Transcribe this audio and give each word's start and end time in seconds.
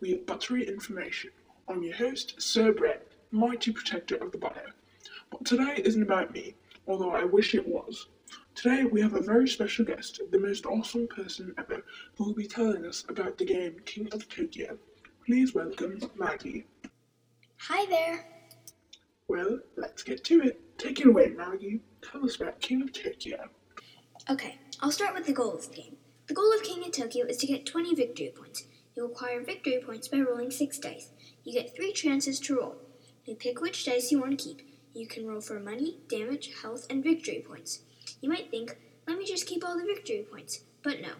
We 0.00 0.12
have 0.12 0.26
buttery 0.26 0.68
Information. 0.68 1.30
I'm 1.68 1.82
your 1.82 1.96
host, 1.96 2.40
Sir 2.40 2.72
Bread, 2.72 3.00
mighty 3.32 3.72
protector 3.72 4.14
of 4.16 4.30
the 4.30 4.38
butter. 4.38 4.72
But 5.30 5.44
today 5.44 5.82
isn't 5.84 6.02
about 6.02 6.32
me, 6.32 6.54
although 6.86 7.10
I 7.10 7.24
wish 7.24 7.56
it 7.56 7.66
was. 7.66 8.06
Today 8.54 8.84
we 8.84 9.00
have 9.00 9.14
a 9.14 9.20
very 9.20 9.48
special 9.48 9.84
guest, 9.84 10.20
the 10.30 10.38
most 10.38 10.64
awesome 10.64 11.08
person 11.08 11.52
ever, 11.58 11.82
who 12.16 12.24
will 12.24 12.34
be 12.34 12.46
telling 12.46 12.86
us 12.86 13.04
about 13.08 13.36
the 13.36 13.44
game 13.44 13.80
King 13.84 14.08
of 14.12 14.28
Tokyo. 14.28 14.78
Please 15.26 15.54
welcome 15.54 15.98
Maggie. 16.16 16.64
Hi 17.62 17.84
there. 17.86 18.24
Well, 19.26 19.58
let's 19.76 20.04
get 20.04 20.22
to 20.24 20.42
it. 20.42 20.60
Take 20.78 21.00
it 21.00 21.06
away, 21.06 21.30
Maggie. 21.30 21.80
Tell 22.00 22.24
us 22.24 22.36
about 22.36 22.60
King 22.60 22.82
of 22.82 22.92
Tokyo. 22.92 23.48
Okay, 24.30 24.58
I'll 24.80 24.92
start 24.92 25.14
with 25.14 25.26
the 25.26 25.32
goal 25.32 25.52
of 25.52 25.68
the 25.68 25.74
game. 25.74 25.96
The 26.28 26.34
goal 26.34 26.52
of 26.54 26.62
King 26.62 26.84
of 26.84 26.92
Tokyo 26.92 27.26
is 27.26 27.38
to 27.38 27.46
get 27.48 27.66
20 27.66 27.96
victory 27.96 28.32
points. 28.36 28.64
You 28.94 29.06
acquire 29.06 29.42
victory 29.42 29.82
points 29.84 30.08
by 30.08 30.18
rolling 30.18 30.50
6 30.50 30.78
dice. 30.78 31.10
You 31.44 31.52
get 31.52 31.74
3 31.74 31.92
chances 31.92 32.38
to 32.40 32.58
roll. 32.58 32.76
You 33.24 33.34
pick 33.34 33.60
which 33.60 33.84
dice 33.84 34.10
you 34.10 34.20
want 34.20 34.38
to 34.38 34.44
keep. 34.44 34.62
You 34.94 35.06
can 35.06 35.26
roll 35.26 35.40
for 35.40 35.58
money, 35.58 35.98
damage, 36.08 36.50
health, 36.60 36.86
and 36.90 37.02
victory 37.02 37.44
points. 37.46 37.80
You 38.20 38.28
might 38.28 38.50
think, 38.50 38.76
let 39.06 39.16
me 39.16 39.24
just 39.24 39.46
keep 39.46 39.64
all 39.64 39.78
the 39.78 39.84
victory 39.84 40.26
points. 40.30 40.60
But 40.82 41.00
no. 41.00 41.12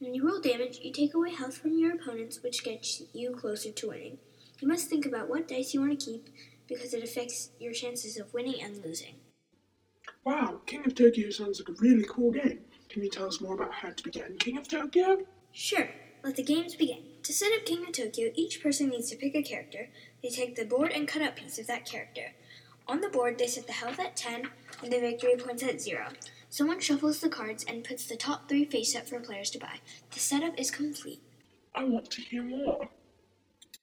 When 0.00 0.14
you 0.14 0.26
roll 0.26 0.40
damage, 0.40 0.80
you 0.82 0.92
take 0.92 1.14
away 1.14 1.34
health 1.34 1.58
from 1.58 1.78
your 1.78 1.94
opponents, 1.94 2.42
which 2.42 2.64
gets 2.64 3.02
you 3.12 3.30
closer 3.32 3.70
to 3.70 3.88
winning. 3.88 4.18
You 4.58 4.68
must 4.68 4.88
think 4.88 5.06
about 5.06 5.28
what 5.28 5.46
dice 5.46 5.72
you 5.72 5.80
want 5.80 6.00
to 6.00 6.04
keep 6.04 6.28
because 6.68 6.94
it 6.94 7.04
affects 7.04 7.50
your 7.58 7.72
chances 7.72 8.18
of 8.18 8.32
winning 8.32 8.62
and 8.62 8.84
losing. 8.84 9.16
Wow, 10.24 10.60
King 10.66 10.86
of 10.86 10.94
Tokyo 10.94 11.30
sounds 11.30 11.60
like 11.60 11.68
a 11.68 11.80
really 11.80 12.04
cool 12.08 12.30
game. 12.30 12.60
Can 12.88 13.02
you 13.02 13.10
tell 13.10 13.26
us 13.26 13.40
more 13.40 13.54
about 13.54 13.72
how 13.72 13.90
to 13.90 14.02
begin 14.02 14.36
King 14.38 14.58
of 14.58 14.68
Tokyo? 14.68 15.18
Sure, 15.52 15.88
let 16.22 16.36
the 16.36 16.42
games 16.42 16.74
begin. 16.74 17.02
To 17.22 17.32
set 17.32 17.52
up 17.52 17.64
King 17.64 17.86
of 17.86 17.92
Tokyo, 17.92 18.30
each 18.34 18.62
person 18.62 18.88
needs 18.88 19.10
to 19.10 19.16
pick 19.16 19.34
a 19.34 19.42
character. 19.42 19.88
They 20.22 20.28
take 20.28 20.56
the 20.56 20.64
board 20.64 20.92
and 20.92 21.08
cut 21.08 21.22
out 21.22 21.36
piece 21.36 21.58
of 21.58 21.66
that 21.66 21.86
character. 21.86 22.32
On 22.86 23.00
the 23.00 23.08
board, 23.08 23.38
they 23.38 23.46
set 23.46 23.66
the 23.66 23.72
health 23.72 23.98
at 23.98 24.16
10 24.16 24.48
and 24.82 24.92
the 24.92 25.00
victory 25.00 25.36
points 25.36 25.62
at 25.62 25.80
0. 25.80 26.08
Someone 26.48 26.80
shuffles 26.80 27.20
the 27.20 27.28
cards 27.28 27.64
and 27.68 27.84
puts 27.84 28.06
the 28.06 28.16
top 28.16 28.48
three 28.48 28.64
face 28.64 28.96
up 28.96 29.06
for 29.06 29.20
players 29.20 29.50
to 29.50 29.58
buy. 29.58 29.78
The 30.10 30.18
setup 30.18 30.58
is 30.58 30.70
complete. 30.70 31.22
I 31.74 31.84
want 31.84 32.10
to 32.10 32.22
hear 32.22 32.42
more. 32.42 32.88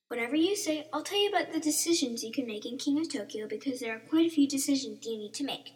Whatever 0.10 0.36
you 0.36 0.56
say, 0.56 0.88
I'll 0.92 1.04
tell 1.04 1.22
you 1.22 1.30
about 1.30 1.54
the 1.54 1.60
decisions 1.60 2.24
you 2.24 2.32
can 2.32 2.46
make 2.46 2.66
in 2.66 2.78
King 2.78 3.00
of 3.00 3.12
Tokyo 3.12 3.48
because 3.48 3.80
there 3.80 3.96
are 3.96 4.00
quite 4.00 4.28
a 4.28 4.34
few 4.34 4.48
decisions 4.48 5.06
you 5.06 5.18
need 5.18 5.34
to 5.36 5.44
make. 5.44 5.74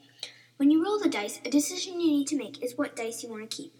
When 0.58 0.70
you 0.70 0.84
roll 0.84 1.00
the 1.00 1.10
dice, 1.10 1.40
a 1.46 1.50
decision 1.50 2.00
you 2.00 2.12
need 2.12 2.28
to 2.28 2.38
make 2.38 2.64
is 2.64 2.78
what 2.78 2.96
dice 2.96 3.24
you 3.24 3.30
want 3.30 3.50
to 3.50 3.56
keep. 3.56 3.74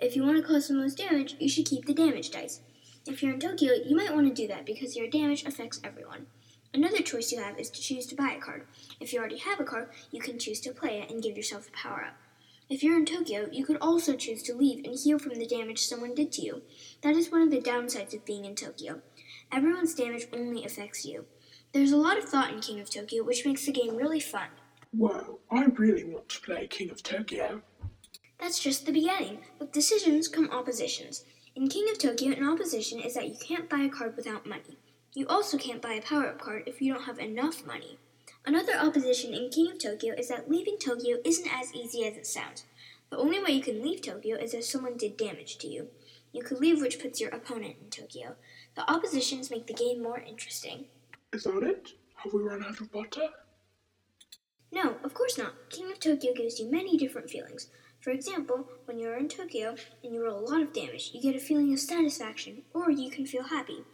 If 0.00 0.14
you 0.14 0.22
want 0.22 0.36
to 0.36 0.44
cause 0.44 0.68
the 0.68 0.74
most 0.74 0.98
damage, 0.98 1.34
you 1.40 1.48
should 1.48 1.66
keep 1.66 1.86
the 1.86 1.94
damage 1.94 2.30
dice. 2.30 2.60
If 3.06 3.20
you're 3.20 3.32
in 3.32 3.40
Tokyo, 3.40 3.72
you 3.84 3.96
might 3.96 4.14
want 4.14 4.28
to 4.28 4.42
do 4.42 4.46
that 4.48 4.64
because 4.64 4.96
your 4.96 5.08
damage 5.08 5.44
affects 5.44 5.80
everyone. 5.82 6.26
Another 6.72 7.02
choice 7.02 7.32
you 7.32 7.42
have 7.42 7.58
is 7.58 7.68
to 7.70 7.80
choose 7.80 8.06
to 8.06 8.14
buy 8.14 8.34
a 8.36 8.40
card. 8.40 8.66
If 9.00 9.12
you 9.12 9.18
already 9.18 9.38
have 9.38 9.58
a 9.58 9.64
card, 9.64 9.88
you 10.12 10.20
can 10.20 10.38
choose 10.38 10.60
to 10.60 10.72
play 10.72 11.00
it 11.00 11.10
and 11.10 11.22
give 11.22 11.36
yourself 11.36 11.66
a 11.66 11.76
power 11.76 12.04
up. 12.06 12.14
If 12.70 12.84
you're 12.84 12.96
in 12.96 13.06
Tokyo, 13.06 13.48
you 13.50 13.64
could 13.64 13.78
also 13.80 14.14
choose 14.14 14.42
to 14.44 14.54
leave 14.54 14.84
and 14.84 14.94
heal 14.94 15.18
from 15.18 15.34
the 15.34 15.46
damage 15.46 15.80
someone 15.80 16.14
did 16.14 16.30
to 16.32 16.42
you. 16.42 16.62
That 17.02 17.16
is 17.16 17.32
one 17.32 17.42
of 17.42 17.50
the 17.50 17.60
downsides 17.60 18.14
of 18.14 18.24
being 18.26 18.44
in 18.44 18.54
Tokyo. 18.54 19.00
Everyone's 19.50 19.94
damage 19.94 20.26
only 20.32 20.64
affects 20.64 21.06
you. 21.06 21.24
There's 21.72 21.92
a 21.92 21.96
lot 21.96 22.18
of 22.18 22.24
thought 22.24 22.52
in 22.52 22.60
King 22.60 22.78
of 22.78 22.90
Tokyo, 22.90 23.24
which 23.24 23.46
makes 23.46 23.64
the 23.64 23.72
game 23.72 23.96
really 23.96 24.20
fun. 24.20 24.48
Whoa, 24.92 25.40
I 25.50 25.64
really 25.64 26.04
want 26.04 26.28
to 26.28 26.40
play 26.40 26.66
King 26.66 26.90
of 26.90 27.02
Tokyo. 27.02 27.62
That's 28.40 28.60
just 28.60 28.86
the 28.86 28.92
beginning. 28.92 29.38
With 29.58 29.72
decisions 29.72 30.28
come 30.28 30.48
oppositions. 30.50 31.24
In 31.56 31.68
King 31.68 31.88
of 31.90 31.98
Tokyo, 31.98 32.32
an 32.32 32.48
opposition 32.48 33.00
is 33.00 33.14
that 33.14 33.28
you 33.28 33.36
can't 33.36 33.68
buy 33.68 33.80
a 33.80 33.88
card 33.88 34.16
without 34.16 34.46
money. 34.46 34.78
You 35.14 35.26
also 35.26 35.58
can't 35.58 35.82
buy 35.82 35.94
a 35.94 36.02
power 36.02 36.28
up 36.28 36.40
card 36.40 36.62
if 36.66 36.80
you 36.80 36.94
don't 36.94 37.04
have 37.04 37.18
enough 37.18 37.66
money. 37.66 37.98
Another 38.46 38.74
opposition 38.76 39.34
in 39.34 39.50
King 39.50 39.72
of 39.72 39.78
Tokyo 39.78 40.14
is 40.16 40.28
that 40.28 40.48
leaving 40.48 40.78
Tokyo 40.78 41.16
isn't 41.24 41.52
as 41.52 41.74
easy 41.74 42.06
as 42.06 42.16
it 42.16 42.26
sounds. 42.26 42.64
The 43.10 43.18
only 43.18 43.42
way 43.42 43.50
you 43.50 43.62
can 43.62 43.82
leave 43.82 44.02
Tokyo 44.02 44.36
is 44.36 44.54
if 44.54 44.64
someone 44.64 44.96
did 44.96 45.16
damage 45.16 45.58
to 45.58 45.66
you. 45.66 45.88
You 46.32 46.42
could 46.44 46.60
leave, 46.60 46.80
which 46.80 47.00
puts 47.00 47.20
your 47.20 47.30
opponent 47.30 47.76
in 47.82 47.90
Tokyo. 47.90 48.36
The 48.76 48.88
oppositions 48.90 49.50
make 49.50 49.66
the 49.66 49.74
game 49.74 50.02
more 50.02 50.20
interesting. 50.20 50.84
Is 51.32 51.44
that 51.44 51.62
it? 51.62 51.88
Have 52.16 52.32
we 52.32 52.42
run 52.42 52.64
out 52.64 52.80
of 52.80 52.92
butter? 52.92 53.28
No, 54.70 54.96
of 55.02 55.14
course 55.14 55.38
not. 55.38 55.70
King 55.70 55.90
of 55.90 55.98
Tokyo 55.98 56.32
gives 56.34 56.60
you 56.60 56.70
many 56.70 56.96
different 56.96 57.30
feelings. 57.30 57.68
For 58.00 58.10
example, 58.10 58.68
when 58.84 58.98
you're 58.98 59.16
in 59.16 59.28
Tokyo 59.28 59.74
and 60.04 60.14
you 60.14 60.24
roll 60.24 60.38
a 60.38 60.48
lot 60.48 60.62
of 60.62 60.72
damage, 60.72 61.10
you 61.12 61.20
get 61.20 61.34
a 61.34 61.40
feeling 61.44 61.72
of 61.72 61.80
satisfaction, 61.80 62.62
or 62.72 62.90
you 62.90 63.10
can 63.10 63.26
feel 63.26 63.44
happy. 63.44 63.84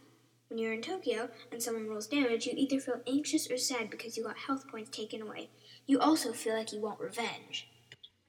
When 0.47 0.59
you're 0.59 0.73
in 0.73 0.81
Tokyo 0.81 1.29
and 1.51 1.61
someone 1.61 1.87
rolls 1.87 2.07
damage, 2.07 2.45
you 2.45 2.53
either 2.55 2.79
feel 2.79 3.01
anxious 3.07 3.49
or 3.49 3.57
sad 3.57 3.89
because 3.89 4.15
you 4.15 4.23
got 4.23 4.37
health 4.37 4.67
points 4.67 4.95
taken 4.95 5.21
away. 5.21 5.49
You 5.87 5.99
also 5.99 6.33
feel 6.33 6.55
like 6.55 6.71
you 6.71 6.81
want 6.81 6.99
revenge. 6.99 7.67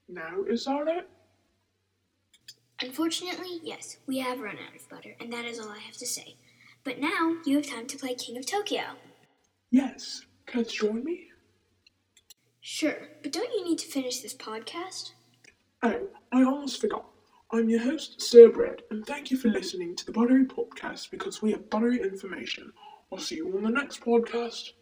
Now 0.08 0.42
is 0.48 0.64
that 0.64 0.88
it? 0.88 1.08
Unfortunately, 2.80 3.60
yes, 3.62 3.98
we 4.06 4.18
have 4.18 4.40
run 4.40 4.56
out 4.56 4.76
of 4.76 4.88
butter, 4.88 5.14
and 5.20 5.32
that 5.32 5.44
is 5.44 5.58
all 5.58 5.70
I 5.70 5.78
have 5.78 5.96
to 5.96 6.06
say. 6.06 6.36
But 6.84 7.00
now 7.00 7.36
you 7.44 7.56
have 7.56 7.66
time 7.66 7.86
to 7.86 7.98
play 7.98 8.14
King 8.14 8.38
of 8.38 8.46
Tokyo. 8.46 8.82
Yes. 9.70 10.22
Can 10.46 10.60
you 10.60 10.66
join 10.66 11.04
me? 11.04 11.26
Sure, 12.60 13.08
but 13.22 13.32
don't 13.32 13.52
you 13.52 13.64
need 13.64 13.78
to 13.78 13.88
finish 13.88 14.20
this 14.20 14.34
podcast? 14.34 15.12
Oh, 15.82 16.08
I 16.32 16.42
almost 16.42 16.80
forgot. 16.80 17.04
I'm 17.52 17.68
your 17.68 17.80
host, 17.80 18.20
Sir 18.20 18.48
Bread, 18.48 18.82
and 18.90 19.06
thank 19.06 19.30
you 19.30 19.36
for 19.36 19.48
listening 19.48 19.94
to 19.96 20.06
the 20.06 20.12
Buttery 20.12 20.44
Podcast 20.44 21.10
because 21.10 21.42
we 21.42 21.52
have 21.52 21.68
buttery 21.70 22.02
information. 22.02 22.72
I'll 23.12 23.18
see 23.18 23.36
you 23.36 23.54
on 23.56 23.62
the 23.62 23.70
next 23.70 24.00
podcast. 24.00 24.72